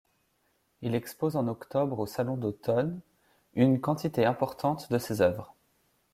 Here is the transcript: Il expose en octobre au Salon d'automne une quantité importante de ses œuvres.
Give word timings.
Il 0.81 0.95
expose 0.95 1.35
en 1.35 1.47
octobre 1.47 1.99
au 1.99 2.07
Salon 2.07 2.35
d'automne 2.35 3.01
une 3.53 3.79
quantité 3.79 4.25
importante 4.25 4.91
de 4.91 4.97
ses 4.97 5.21
œuvres. 5.21 5.53